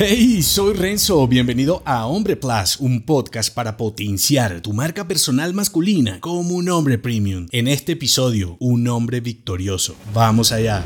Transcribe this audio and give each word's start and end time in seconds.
Hey, 0.00 0.42
soy 0.42 0.74
Renzo, 0.74 1.26
bienvenido 1.26 1.82
a 1.84 2.06
Hombre 2.06 2.36
Plus, 2.36 2.76
un 2.78 3.02
podcast 3.02 3.52
para 3.52 3.76
potenciar 3.76 4.60
tu 4.60 4.72
marca 4.72 5.08
personal 5.08 5.52
masculina 5.54 6.20
como 6.20 6.54
un 6.54 6.68
hombre 6.68 6.98
premium. 6.98 7.48
En 7.50 7.66
este 7.66 7.94
episodio, 7.94 8.56
un 8.60 8.86
hombre 8.86 9.18
victorioso. 9.18 9.96
Vamos 10.14 10.52
allá. 10.52 10.84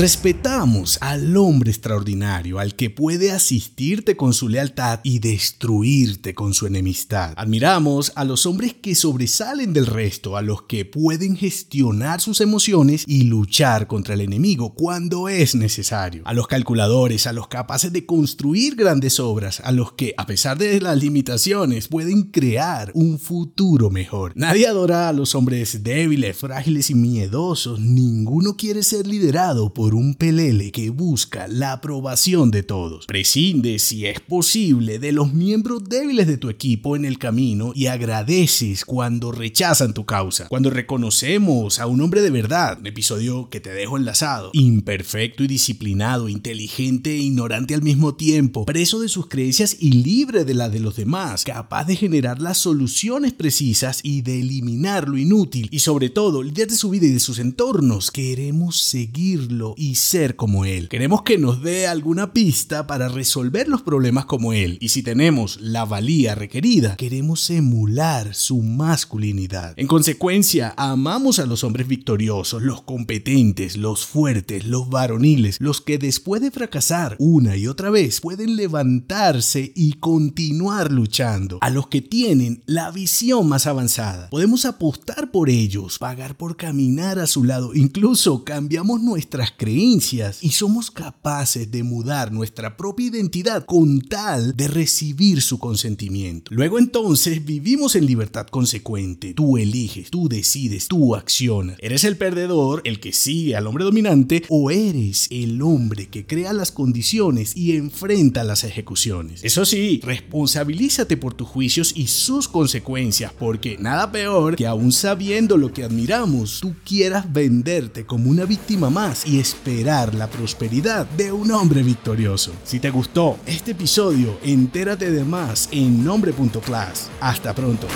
Respetamos 0.00 0.96
al 1.02 1.36
hombre 1.36 1.70
extraordinario, 1.70 2.58
al 2.58 2.74
que 2.74 2.88
puede 2.88 3.32
asistirte 3.32 4.16
con 4.16 4.32
su 4.32 4.48
lealtad 4.48 5.00
y 5.02 5.18
destruirte 5.18 6.34
con 6.34 6.54
su 6.54 6.66
enemistad. 6.66 7.34
Admiramos 7.36 8.10
a 8.14 8.24
los 8.24 8.46
hombres 8.46 8.72
que 8.72 8.94
sobresalen 8.94 9.74
del 9.74 9.84
resto, 9.84 10.38
a 10.38 10.42
los 10.42 10.62
que 10.62 10.86
pueden 10.86 11.36
gestionar 11.36 12.22
sus 12.22 12.40
emociones 12.40 13.04
y 13.06 13.24
luchar 13.24 13.88
contra 13.88 14.14
el 14.14 14.22
enemigo 14.22 14.72
cuando 14.72 15.28
es 15.28 15.54
necesario. 15.54 16.22
A 16.24 16.32
los 16.32 16.46
calculadores, 16.46 17.26
a 17.26 17.34
los 17.34 17.48
capaces 17.48 17.92
de 17.92 18.06
construir 18.06 18.76
grandes 18.76 19.20
obras, 19.20 19.60
a 19.62 19.70
los 19.70 19.92
que, 19.92 20.14
a 20.16 20.24
pesar 20.24 20.56
de 20.56 20.80
las 20.80 20.96
limitaciones, 20.96 21.88
pueden 21.88 22.22
crear 22.22 22.90
un 22.94 23.18
futuro 23.18 23.90
mejor. 23.90 24.32
Nadie 24.34 24.66
adora 24.66 25.10
a 25.10 25.12
los 25.12 25.34
hombres 25.34 25.82
débiles, 25.82 26.38
frágiles 26.38 26.88
y 26.88 26.94
miedosos. 26.94 27.78
Ninguno 27.78 28.56
quiere 28.56 28.82
ser 28.82 29.06
liderado 29.06 29.74
por 29.74 29.89
un 29.94 30.14
pelele 30.14 30.72
que 30.72 30.90
busca 30.90 31.48
la 31.48 31.72
aprobación 31.72 32.50
de 32.50 32.62
todos. 32.62 33.06
Prescinde, 33.06 33.78
si 33.78 34.06
es 34.06 34.20
posible, 34.20 34.98
de 34.98 35.12
los 35.12 35.32
miembros 35.32 35.84
débiles 35.88 36.26
de 36.26 36.38
tu 36.38 36.48
equipo 36.50 36.96
en 36.96 37.04
el 37.04 37.18
camino 37.18 37.72
y 37.74 37.86
agradeces 37.86 38.84
cuando 38.84 39.32
rechazan 39.32 39.94
tu 39.94 40.04
causa. 40.04 40.48
Cuando 40.48 40.70
reconocemos 40.70 41.78
a 41.78 41.86
un 41.86 42.00
hombre 42.00 42.22
de 42.22 42.30
verdad, 42.30 42.78
un 42.80 42.86
episodio 42.86 43.48
que 43.50 43.60
te 43.60 43.70
dejo 43.70 43.96
enlazado, 43.96 44.50
imperfecto 44.52 45.44
y 45.44 45.46
disciplinado, 45.48 46.28
inteligente 46.28 47.14
e 47.14 47.18
ignorante 47.18 47.74
al 47.74 47.82
mismo 47.82 48.14
tiempo, 48.14 48.66
preso 48.66 49.00
de 49.00 49.08
sus 49.08 49.26
creencias 49.26 49.76
y 49.78 49.92
libre 49.92 50.44
de 50.44 50.54
las 50.54 50.72
de 50.72 50.80
los 50.80 50.96
demás, 50.96 51.44
capaz 51.44 51.84
de 51.84 51.96
generar 51.96 52.40
las 52.40 52.58
soluciones 52.58 53.32
precisas 53.32 54.00
y 54.02 54.22
de 54.22 54.40
eliminar 54.40 55.08
lo 55.08 55.18
inútil 55.18 55.68
y 55.70 55.80
sobre 55.80 56.10
todo 56.10 56.42
líder 56.42 56.68
de 56.68 56.76
su 56.76 56.90
vida 56.90 57.06
y 57.06 57.12
de 57.12 57.20
sus 57.20 57.38
entornos, 57.38 58.10
queremos 58.10 58.80
seguirlo 58.80 59.74
y 59.80 59.94
ser 59.94 60.36
como 60.36 60.66
Él. 60.66 60.90
Queremos 60.90 61.22
que 61.22 61.38
nos 61.38 61.62
dé 61.62 61.86
alguna 61.86 62.34
pista 62.34 62.86
para 62.86 63.08
resolver 63.08 63.66
los 63.66 63.80
problemas 63.80 64.26
como 64.26 64.52
Él. 64.52 64.76
Y 64.78 64.90
si 64.90 65.02
tenemos 65.02 65.58
la 65.62 65.86
valía 65.86 66.34
requerida, 66.34 66.96
queremos 66.96 67.48
emular 67.48 68.34
su 68.34 68.60
masculinidad. 68.60 69.72
En 69.78 69.86
consecuencia, 69.86 70.74
amamos 70.76 71.38
a 71.38 71.46
los 71.46 71.64
hombres 71.64 71.88
victoriosos, 71.88 72.62
los 72.62 72.82
competentes, 72.82 73.78
los 73.78 74.04
fuertes, 74.04 74.66
los 74.66 74.90
varoniles, 74.90 75.56
los 75.60 75.80
que 75.80 75.96
después 75.96 76.42
de 76.42 76.50
fracasar 76.50 77.16
una 77.18 77.56
y 77.56 77.66
otra 77.66 77.88
vez 77.88 78.20
pueden 78.20 78.56
levantarse 78.56 79.72
y 79.74 79.94
continuar 79.94 80.92
luchando. 80.92 81.56
A 81.62 81.70
los 81.70 81.86
que 81.86 82.02
tienen 82.02 82.62
la 82.66 82.90
visión 82.90 83.48
más 83.48 83.66
avanzada. 83.66 84.28
Podemos 84.28 84.66
apostar 84.66 85.30
por 85.30 85.48
ellos, 85.48 85.98
pagar 85.98 86.36
por 86.36 86.58
caminar 86.58 87.18
a 87.18 87.26
su 87.26 87.44
lado, 87.44 87.74
incluso 87.74 88.44
cambiamos 88.44 89.00
nuestras 89.00 89.52
creencias 89.52 89.69
y 89.70 90.50
somos 90.50 90.90
capaces 90.90 91.70
de 91.70 91.82
mudar 91.82 92.32
nuestra 92.32 92.76
propia 92.76 93.06
identidad 93.06 93.64
con 93.64 94.00
tal 94.00 94.56
de 94.56 94.68
recibir 94.68 95.42
su 95.42 95.58
consentimiento. 95.58 96.50
Luego 96.54 96.78
entonces 96.78 97.44
vivimos 97.44 97.94
en 97.94 98.06
libertad 98.06 98.46
consecuente. 98.48 99.34
Tú 99.34 99.58
eliges, 99.58 100.10
tú 100.10 100.28
decides, 100.28 100.88
tú 100.88 101.14
accionas. 101.14 101.76
¿Eres 101.80 102.04
el 102.04 102.16
perdedor, 102.16 102.82
el 102.84 103.00
que 103.00 103.12
sigue 103.12 103.56
al 103.56 103.66
hombre 103.66 103.84
dominante 103.84 104.44
o 104.48 104.70
eres 104.70 105.28
el 105.30 105.62
hombre 105.62 106.08
que 106.08 106.26
crea 106.26 106.52
las 106.52 106.72
condiciones 106.72 107.56
y 107.56 107.76
enfrenta 107.76 108.44
las 108.44 108.64
ejecuciones? 108.64 109.44
Eso 109.44 109.64
sí, 109.64 110.00
responsabilízate 110.02 111.16
por 111.16 111.34
tus 111.34 111.48
juicios 111.48 111.92
y 111.94 112.08
sus 112.08 112.48
consecuencias 112.48 113.32
porque 113.38 113.76
nada 113.78 114.10
peor 114.10 114.56
que 114.56 114.66
aún 114.66 114.92
sabiendo 114.92 115.56
lo 115.56 115.72
que 115.72 115.84
admiramos, 115.84 116.58
tú 116.60 116.74
quieras 116.84 117.32
venderte 117.32 118.04
como 118.04 118.30
una 118.30 118.44
víctima 118.44 118.90
más 118.90 119.26
y 119.26 119.38
esperar 119.50 120.14
la 120.14 120.28
prosperidad 120.28 121.06
de 121.06 121.32
un 121.32 121.50
hombre 121.50 121.82
victorioso. 121.82 122.52
Si 122.62 122.78
te 122.78 122.90
gustó 122.90 123.38
este 123.46 123.72
episodio, 123.72 124.38
entérate 124.42 125.10
de 125.10 125.24
más 125.24 125.68
en 125.72 126.04
nombre.class. 126.04 127.10
Hasta 127.20 127.52
pronto. 127.52 127.88